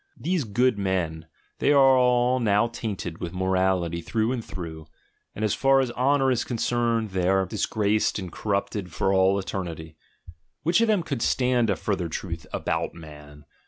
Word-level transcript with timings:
These 0.19 0.45
"good 0.45 0.79
men," 0.79 1.27
they 1.59 1.71
are 1.71 1.95
all 1.95 2.39
now 2.39 2.65
tainted 2.67 3.19
with 3.19 3.33
morality 3.35 4.01
through 4.01 4.31
and 4.31 4.43
through, 4.43 4.87
and 5.35 5.45
as 5.45 5.53
far 5.53 5.79
as 5.79 5.91
honour 5.91 6.31
is 6.31 6.43
concerned 6.43 7.11
they 7.11 7.27
are 7.29 7.45
disgraced 7.45 8.17
and 8.17 8.31
cor 8.31 8.53
rupted 8.53 8.89
for 8.89 9.13
all 9.13 9.37
eternity. 9.37 9.97
Which 10.63 10.81
of 10.81 10.87
them 10.87 11.03
could 11.03 11.21
stand 11.21 11.69
a 11.69 11.75
further 11.75 12.09
truth 12.09 12.47
"about 12.51 12.95
man"? 12.95 13.45